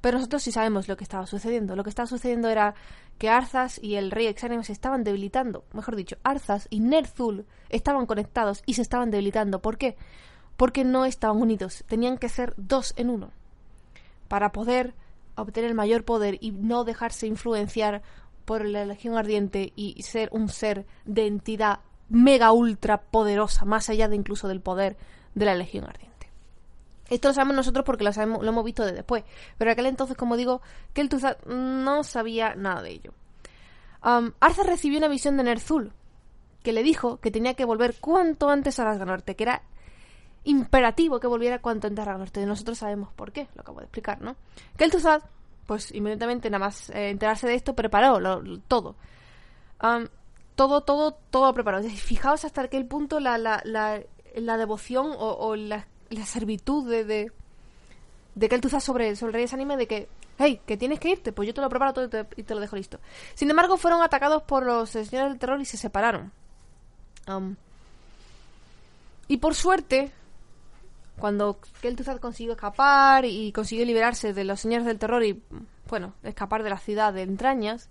[0.00, 1.76] Pero nosotros sí sabemos lo que estaba sucediendo.
[1.76, 2.74] Lo que estaba sucediendo era
[3.18, 5.64] que Arzas y el rey Exánime se estaban debilitando.
[5.72, 9.60] Mejor dicho, Arzas y Nerzul estaban conectados y se estaban debilitando.
[9.60, 9.96] ¿Por qué?
[10.56, 11.84] Porque no estaban unidos.
[11.86, 13.30] Tenían que ser dos en uno.
[14.28, 14.94] Para poder
[15.36, 18.02] obtener mayor poder y no dejarse influenciar
[18.44, 24.08] por la Legión Ardiente y ser un ser de entidad mega ultra poderosa, más allá
[24.08, 24.96] de incluso del poder
[25.34, 26.09] de la Legión Ardiente.
[27.10, 29.24] Esto lo sabemos nosotros porque lo, lo hemos visto de después.
[29.58, 30.62] Pero aquel entonces, como digo,
[30.94, 31.08] que el
[31.46, 33.12] no sabía nada de ello.
[34.02, 34.32] Um,
[34.64, 35.92] recibió una visión de Nerzul,
[36.62, 39.62] que le dijo que tenía que volver cuanto antes a las Norte, que era
[40.44, 42.40] imperativo que volviera cuanto antes a Norte.
[42.40, 44.36] Y nosotros sabemos por qué, lo acabo de explicar, ¿no?
[44.78, 44.90] Que el
[45.66, 48.18] pues inmediatamente, nada más eh, enterarse de esto, preparó
[48.66, 48.96] todo.
[50.56, 51.82] Todo, todo, todo preparó.
[51.82, 54.02] Fijaos hasta aquel punto la, la, la,
[54.34, 55.56] la devoción o, o
[56.10, 57.32] la servitud de, de,
[58.34, 61.32] de que él sobre, sobre el rey anime de que, hey, que tienes que irte,
[61.32, 62.98] pues yo te lo preparo todo y te, lo dejo listo.
[63.34, 66.32] Sin embargo, fueron atacados por los señores del terror y se separaron.
[67.28, 67.56] Um,
[69.28, 70.10] y por suerte,
[71.18, 75.40] cuando Kel'Thuzad consiguió escapar y consiguió liberarse de los señores del terror y,
[75.88, 77.88] bueno, escapar de la ciudad de entrañas,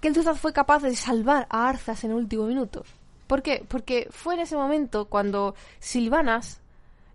[0.00, 2.84] Kel'Thuzad fue capaz de salvar a Arzas en el último minuto.
[3.26, 3.64] ¿Por qué?
[3.68, 6.60] Porque fue en ese momento cuando Silvanas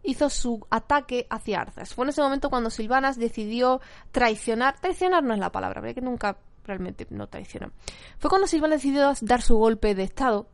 [0.04, 1.94] hizo su ataque hacia Arzas.
[1.94, 3.82] Fue en ese momento cuando Silvanas decidió
[4.12, 4.80] traicionar.
[4.80, 7.72] Traicionar no es la palabra, porque nunca realmente no traicionó.
[8.18, 10.48] Fue cuando Silvanas decidió dar su golpe de estado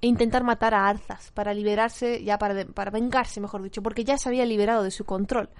[0.00, 4.16] e intentar matar a Arzas para liberarse, ya para, para vengarse, mejor dicho, porque ya
[4.16, 5.50] se había liberado de su control.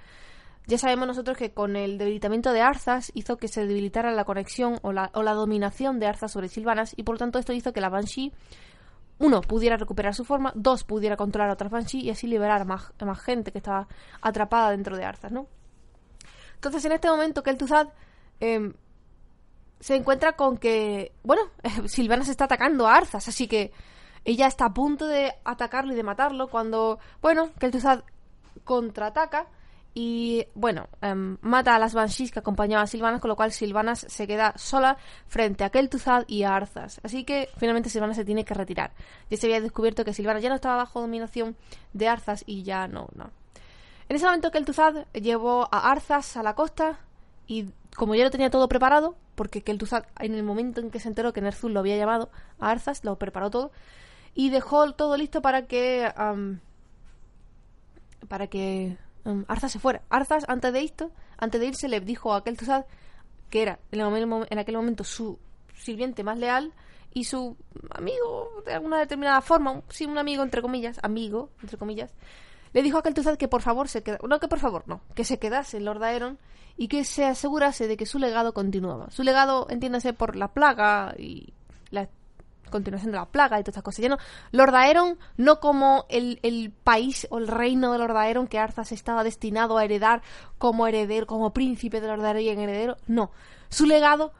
[0.67, 4.79] Ya sabemos nosotros que con el debilitamiento de Arzas hizo que se debilitara la conexión
[4.83, 7.73] o la, o la dominación de Arzas sobre Silvanas y por lo tanto esto hizo
[7.73, 8.31] que la Banshee
[9.21, 12.65] uno, pudiera recuperar su forma, dos, pudiera controlar a otras Banshee y así liberar a
[12.65, 13.87] más, gente que estaba
[14.21, 15.47] atrapada dentro de Arzas, ¿no?
[16.55, 17.89] Entonces, en este momento, que el Tuzad
[18.39, 18.73] em,
[19.79, 21.43] se encuentra con que, bueno,
[21.85, 23.71] Silvana se está atacando a Arzas, así que
[24.25, 28.03] ella está a punto de atacarlo y de matarlo cuando, bueno, que el Tuzad
[28.63, 29.47] contraataca
[29.93, 34.05] y bueno, em, mata a las Banshees que acompañaban a Silvanas, con lo cual Silvanas
[34.07, 37.01] se queda sola frente a Kel'Thuzad y a Arzas.
[37.03, 38.91] Así que finalmente Silvanas se tiene que retirar.
[39.29, 41.57] Ya se había descubierto que Silvanas ya no estaba bajo dominación
[41.91, 43.31] de Arzas y ya no, no.
[44.07, 46.99] En ese momento Kel'Thuzad llevó a Arzas a la costa
[47.47, 51.09] y como ya lo tenía todo preparado, porque Kel'Thuzad en el momento en que se
[51.09, 53.71] enteró que Nerzul lo había llamado a Arzas, lo preparó todo
[54.35, 56.09] y dejó todo listo para que
[58.29, 60.01] para que um, se fuera.
[60.09, 62.85] Arzas, antes de esto, antes de irse, le dijo a aquel Tuzad
[63.49, 65.37] que era en, aquel momento su
[65.75, 66.73] sirviente más leal
[67.13, 67.57] y su
[67.89, 72.13] amigo de alguna determinada forma, sí, un amigo entre comillas, amigo entre comillas,
[72.73, 75.01] le dijo a aquel Tuzad que por favor se quedase, no que por favor, no,
[75.13, 76.39] que se quedase en Lord Aeron
[76.77, 79.11] y que se asegurase de que su legado continuaba.
[79.11, 81.53] Su legado, entiéndase, por la plaga y
[81.89, 82.09] la
[82.71, 84.01] continuación de la plaga y todas estas cosas.
[84.01, 84.17] Ya no,
[84.51, 84.73] Lord
[85.37, 89.77] no como el, el, país o el reino de Lord Aeron que Arzas estaba destinado
[89.77, 90.23] a heredar
[90.57, 93.31] como heredero, como príncipe de Lord Aeron y heredero, no.
[93.69, 94.33] Su legado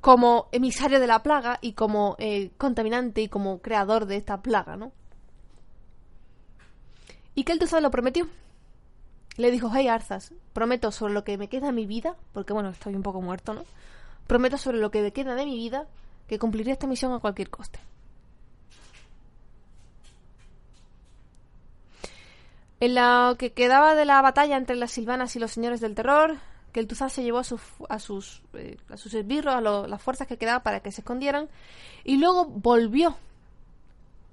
[0.00, 4.76] como emisario de la plaga y como eh, contaminante y como creador de esta plaga,
[4.76, 4.92] ¿no?
[7.34, 8.28] Y que lo prometió.
[9.36, 12.68] Le dijo, hey Arzas, prometo sobre lo que me queda de mi vida, porque bueno,
[12.68, 13.64] estoy un poco muerto, ¿no?
[14.26, 15.86] Prometo sobre lo que me queda de mi vida
[16.26, 17.78] que cumpliré esta misión a cualquier coste.
[22.80, 26.36] En lo que quedaba de la batalla entre las silvanas y los señores del terror,
[26.72, 30.36] que el Tuzad se llevó a, sus, eh, a sus esbirros, a las fuerzas que
[30.36, 31.48] quedaban para que se escondieran,
[32.02, 33.16] y luego volvió.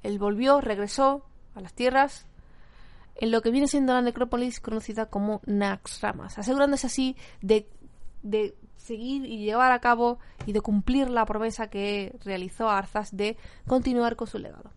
[0.03, 1.23] Él volvió, regresó
[1.53, 2.25] a las tierras,
[3.15, 7.69] en lo que viene siendo la necrópolis conocida como Naxxramas, asegurándose así de,
[8.23, 13.37] de seguir y llevar a cabo y de cumplir la promesa que realizó Arzas de
[13.67, 14.71] continuar con su legado.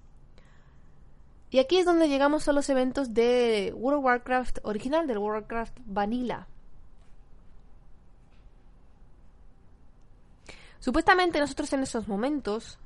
[1.50, 5.44] Y aquí es donde llegamos a los eventos de World of Warcraft original, del World
[5.44, 6.46] of Warcraft Vanilla.
[10.80, 12.78] Supuestamente nosotros en esos momentos,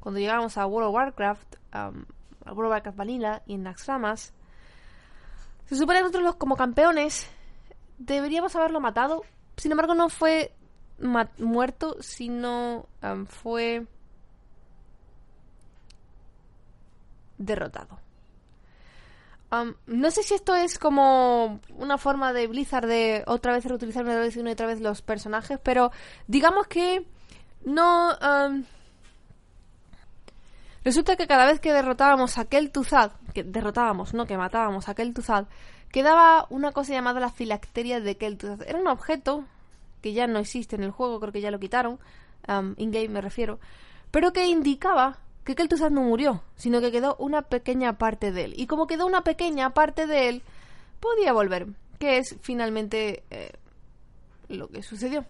[0.00, 4.32] cuando llegamos a World of Warcraft, a World of Warcraft Vanilla y en Naxxramas,
[5.66, 7.28] se supone que nosotros como campeones
[7.98, 9.24] deberíamos haberlo matado.
[9.56, 10.52] Sin embargo, no fue
[11.38, 12.86] muerto, sino
[13.28, 13.86] fue
[17.38, 17.98] derrotado.
[19.86, 24.18] no sé si esto es como una forma de Blizzard de otra vez reutilizar una
[24.18, 25.92] vez y otra vez los personajes, pero
[26.26, 27.06] digamos que
[27.64, 28.16] no...
[30.84, 34.92] resulta que cada vez que derrotábamos a aquel Tuzad, que derrotábamos, no que matábamos a
[34.92, 35.46] aquel Tuzad,
[35.94, 38.62] quedaba una cosa llamada la filacteria de Tuzad.
[38.66, 39.44] Era un objeto
[40.02, 42.00] que ya no existe en el juego, creo que ya lo quitaron,
[42.78, 43.60] in-game me refiero,
[44.10, 48.54] pero que indicaba que Kel'Thuzad no murió, sino que quedó una pequeña parte de él.
[48.56, 50.42] Y como quedó una pequeña parte de él,
[50.98, 51.68] podía volver,
[52.00, 53.52] que es finalmente eh,
[54.48, 55.24] lo que sucedió.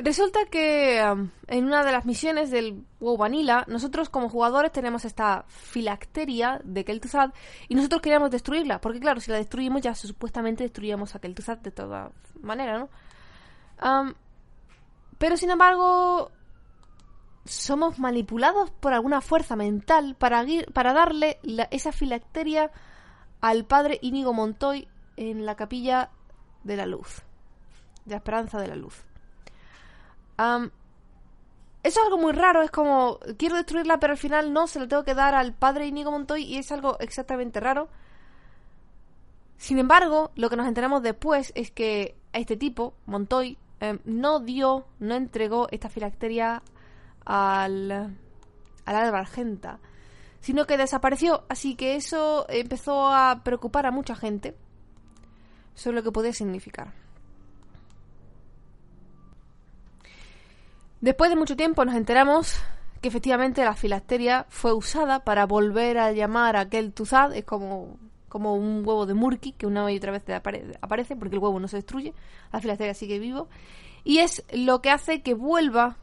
[0.00, 5.44] Resulta que en una de las misiones del WoW Vanilla, nosotros como jugadores tenemos esta
[5.48, 7.34] filacteria de Kel'Thuzad
[7.66, 11.72] y nosotros queríamos destruirla, porque claro, si la destruimos ya supuestamente destruíamos a Kel'Thuzad de
[11.72, 12.88] toda manera, ¿no?
[15.18, 16.30] pero sin embargo,
[17.44, 20.44] somos manipulados por alguna fuerza mental para,
[20.94, 21.40] darle
[21.72, 22.70] esa filacteria
[23.40, 26.10] al padre Íñigo Montoy en la capilla
[26.62, 27.24] de la luz,
[28.04, 29.07] de la esperanza de la luz
[30.38, 30.70] eso
[31.82, 35.04] es algo muy raro, es como, quiero destruirla, pero al final no, se lo tengo
[35.04, 37.88] que dar al padre Inigo Montoy y es algo exactamente raro.
[39.56, 44.40] Sin embargo, lo que nos enteramos después es que a este tipo, Montoy, em, no
[44.40, 46.62] dio, no entregó esta filacteria
[47.24, 49.80] al, al Alba Argenta,
[50.40, 51.44] sino que desapareció.
[51.48, 54.54] Así que eso empezó a preocupar a mucha gente
[55.74, 56.92] sobre lo que podía significar.
[61.00, 62.60] Después de mucho tiempo nos enteramos
[63.00, 67.96] que efectivamente la filacteria fue usada para volver a llamar a aquel Tuzad, es como,
[68.28, 70.24] como un huevo de Murky que una y otra vez
[70.80, 72.14] aparece porque el huevo no se destruye,
[72.52, 73.48] la filacteria sigue vivo,
[74.02, 75.98] y es lo que hace que vuelva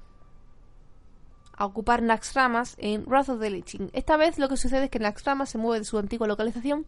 [1.57, 4.99] a ocupar Naxxramas en Wrath of the Lich Esta vez lo que sucede es que
[4.99, 6.85] Naxxramas se mueve de su antigua localización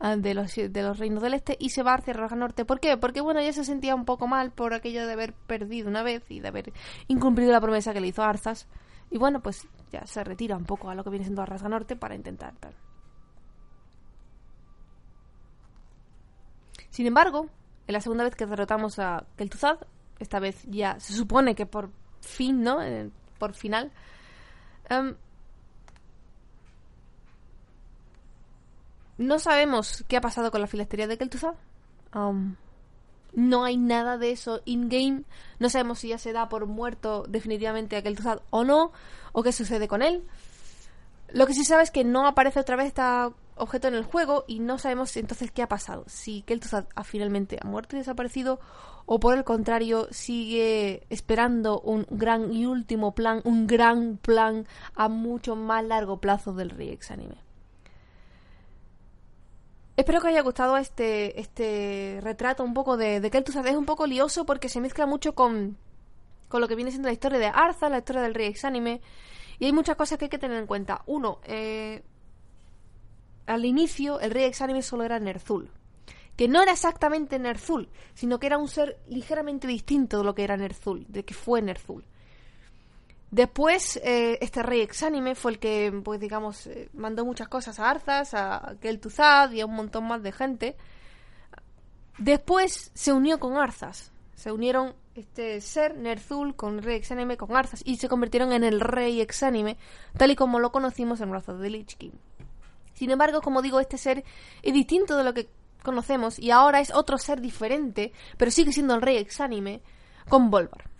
[0.00, 2.64] de los, de los reinos del este y se va hacia Raja Norte.
[2.64, 2.96] ¿Por qué?
[2.96, 6.22] Porque bueno, ya se sentía un poco mal por aquello de haber perdido una vez
[6.30, 6.72] y de haber
[7.08, 8.66] incumplido la promesa que le hizo Arzas.
[9.10, 11.96] Y bueno, pues ya se retira un poco a lo que viene siendo Raja Norte
[11.96, 12.54] para intentar
[16.90, 17.48] Sin embargo,
[17.86, 19.78] en la segunda vez que derrotamos a Kel'Thuzad,
[20.18, 22.82] esta vez ya se supone que por fin, ¿no?
[22.82, 23.92] Eh, por final,
[24.88, 25.14] em,
[29.18, 31.54] No sabemos qué ha pasado con la filastería de Kel'Thuzad.
[32.14, 32.56] Um,
[33.32, 35.22] no hay nada de eso in-game.
[35.58, 38.92] No sabemos si ya se da por muerto definitivamente a Kel'Thuzad o no,
[39.32, 40.24] o qué sucede con él.
[41.32, 43.02] Lo que sí sabe es que no aparece otra vez este
[43.56, 46.04] objeto en el juego y no sabemos entonces qué ha pasado.
[46.06, 48.60] Si Kel'Thuzad ha finalmente ha muerto y desaparecido
[49.06, 55.08] o por el contrario sigue esperando un gran y último plan, un gran plan a
[55.08, 57.45] mucho más largo plazo del Rex anime.
[59.96, 63.66] Espero que os haya gustado este, este retrato un poco de, de Kel'Thuzad.
[63.66, 65.78] Es un poco lioso porque se mezcla mucho con,
[66.48, 69.00] con lo que viene siendo la historia de Arza, la historia del rey exánime.
[69.58, 71.02] Y hay muchas cosas que hay que tener en cuenta.
[71.06, 72.02] Uno, eh,
[73.46, 75.70] al inicio el rey exánime solo era Nerzul.
[76.36, 80.44] Que no era exactamente Nerzul, sino que era un ser ligeramente distinto de lo que
[80.44, 82.04] era Nerzul, de que fue Nerzul.
[83.30, 87.90] Después, eh, este rey exánime fue el que, pues digamos, eh, mandó muchas cosas a
[87.90, 90.76] Arzas, a Kel'Thuzad y a un montón más de gente.
[92.18, 94.12] Después se unió con Arzas.
[94.34, 98.64] Se unieron este ser, Nerzul, con el rey exánime, con Arzas, y se convirtieron en
[98.64, 99.76] el rey exánime,
[100.16, 102.12] tal y como lo conocimos en of the Lich King.
[102.94, 104.24] Sin embargo, como digo, este ser
[104.62, 105.48] es distinto de lo que
[105.82, 109.80] conocemos y ahora es otro ser diferente, pero sigue siendo el rey exánime,
[110.28, 110.95] con Volvar.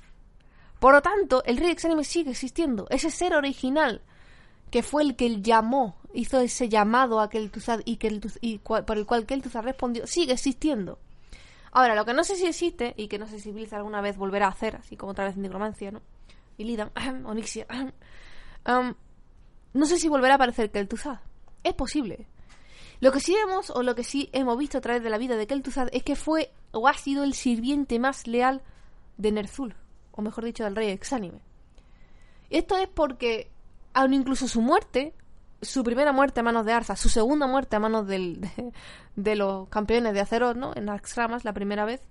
[0.79, 2.87] Por lo tanto, el rey exánime sigue existiendo.
[2.91, 4.03] Ese ser original
[4.70, 7.99] que fue el que llamó, hizo ese llamado a Kel'Thuzad y,
[8.41, 10.99] y por el cual Kel'Thuzad respondió, sigue existiendo.
[11.72, 14.16] Ahora, lo que no sé si existe, y que no sé si Blizzard alguna vez
[14.16, 16.01] volverá a hacer, así como otra vez en Necromancia, ¿no?
[16.57, 16.91] Y Lidan,
[17.27, 17.66] Onyxia,
[18.66, 18.95] um,
[19.74, 21.20] no sé si volverá a aparecer Kel'Thuzad.
[21.62, 22.27] Es posible.
[23.01, 25.37] Lo que sí vemos, o lo que sí hemos visto a través de la vida
[25.37, 28.62] de Kel'Thuzad, es que fue, o ha sido el sirviente más leal
[29.18, 29.77] de Nerzul,
[30.17, 31.41] o mejor dicho, del rey exánime.
[32.51, 33.51] Esto es porque,
[33.95, 35.14] aun incluso su muerte,
[35.62, 38.41] su primera muerte a manos de Arza, su segunda muerte a manos del,
[39.17, 40.73] de, los campeones de Azeroth, ¿no?
[40.75, 42.03] En Arxramas, la primera vez,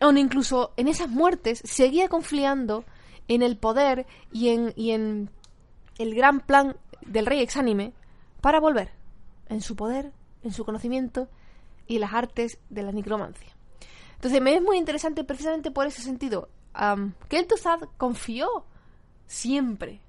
[0.00, 2.84] aun incluso en esas muertes, seguía confiando
[3.28, 5.30] en el poder y en, y en
[5.98, 7.92] el gran plan del rey exánime
[8.40, 8.90] para volver
[9.48, 10.12] en su poder,
[10.42, 11.28] en su conocimiento
[11.86, 13.54] y las artes de la necromancia.
[14.14, 16.48] Entonces me es muy interesante precisamente por ese sentido
[17.48, 18.64] Tuzad confió
[19.26, 20.00] siempre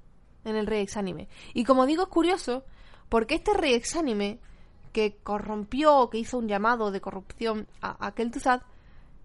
[0.43, 1.27] en el rey exánime.
[1.53, 2.63] Y como digo, es curioso
[3.09, 4.39] porque este rey exánime
[4.91, 8.61] que corrompió, que hizo un llamado de corrupción a, Tuzad,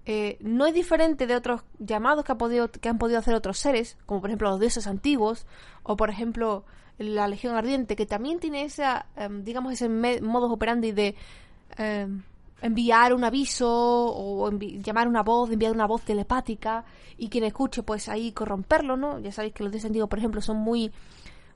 [0.04, 3.58] eh, no es diferente de otros llamados que, ha podido, que han podido hacer otros
[3.58, 5.46] seres, como por ejemplo los dioses antiguos,
[5.82, 6.64] o por ejemplo
[6.98, 11.14] la Legión Ardiente, que también tiene esa, em, digamos, ese modo operandi de
[11.76, 12.22] em,
[12.62, 16.84] enviar un aviso o llamar una voz, enviar una voz telepática
[17.16, 19.18] y quien escuche, pues ahí corromperlo, ¿no?
[19.18, 20.92] Ya sabéis que los antiguos, por ejemplo, son muy,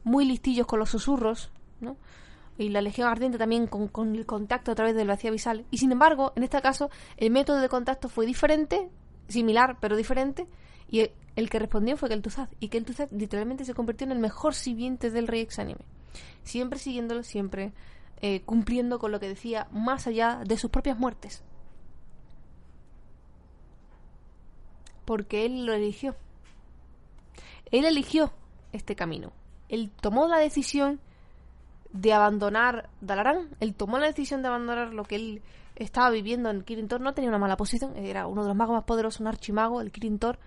[0.02, 1.50] muy listillos con los susurros,
[1.80, 1.96] ¿no?
[2.57, 5.64] y la Legión Ardiente también con, con, el contacto a través del vacío visal.
[5.70, 8.88] Y sin embargo, en este caso, el método de contacto fue diferente,
[9.28, 10.46] similar pero diferente,
[10.88, 12.48] y el, que respondió fue Kel'Thuzad.
[12.61, 15.80] Y Kel'Thuzad literalmente se convirtió en el mejor sirviente del rey exánime.
[16.44, 17.72] Siempre siguiéndolo, siempre
[18.20, 21.42] eh, cumpliendo con lo que decía, más allá de sus propias muertes.
[25.04, 26.16] Porque él lo eligió.
[27.70, 28.32] Él eligió
[28.72, 29.32] este camino.
[29.68, 31.00] Él tomó la decisión
[31.92, 33.50] de abandonar Dalarán.
[33.60, 35.42] Él tomó la decisión de abandonar lo que él
[35.76, 37.00] estaba viviendo en Kirin Tor.
[37.00, 37.96] No tenía una mala posición.
[37.96, 40.38] Era uno de los magos más poderosos, un archimago, el Kirin Tor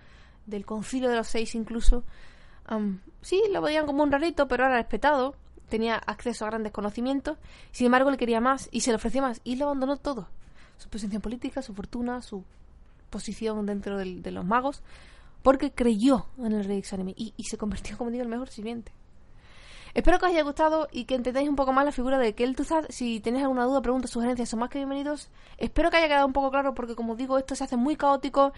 [0.46, 2.04] del concilio de los seis incluso.
[3.20, 5.34] sí, lo veían como un rarito, pero era respetado.
[5.68, 7.38] Tenía acceso a grandes conocimientos.
[7.72, 9.40] Sin embargo, le quería más y se le ofreció más.
[9.44, 10.28] Y lo abandonó todo.
[10.78, 12.44] Su posición política, su fortuna, su
[13.10, 14.82] posición dentro de los magos.
[15.42, 18.48] Porque creyó en el rey Exánime y, y se convirtió, como digo, en el mejor
[18.48, 18.92] sirviente.
[19.94, 22.86] Espero que os haya gustado y que entendáis un poco más la figura de Kel'Thuzad.
[22.88, 25.28] Si tenéis alguna duda, preguntas, sugerencias, son más que bienvenidos.
[25.56, 28.52] Espero que haya quedado un poco claro porque, como digo, esto se hace muy caótico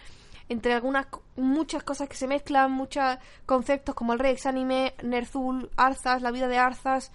[0.50, 3.04] entre algunas muchas cosas que se mezclan, muchos
[3.46, 7.12] conceptos como el rey exánime, Nerzul, Arzas, la vida de Arzas.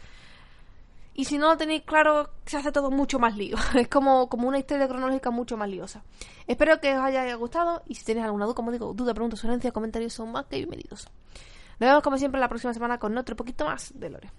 [1.14, 3.58] Y si no lo tenéis claro, se hace todo mucho más lío.
[3.76, 6.02] Es como, como una historia cronológica mucho más liosa.
[6.48, 9.74] Espero que os haya gustado y si tenéis alguna duda, como digo, duda, pregunta, sugerencia,
[9.74, 11.10] comentarios son más que bienvenidos.
[11.78, 14.32] Nos vemos como siempre la próxima semana con otro poquito más de Lore.